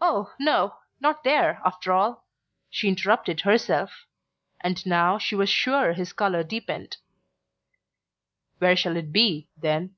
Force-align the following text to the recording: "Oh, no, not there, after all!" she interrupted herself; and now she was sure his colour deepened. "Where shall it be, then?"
"Oh, 0.00 0.32
no, 0.38 0.76
not 1.00 1.24
there, 1.24 1.60
after 1.66 1.90
all!" 1.92 2.24
she 2.70 2.86
interrupted 2.86 3.40
herself; 3.40 4.06
and 4.60 4.86
now 4.86 5.18
she 5.18 5.34
was 5.34 5.48
sure 5.50 5.92
his 5.92 6.12
colour 6.12 6.44
deepened. 6.44 6.98
"Where 8.58 8.76
shall 8.76 8.94
it 8.96 9.10
be, 9.10 9.48
then?" 9.56 9.96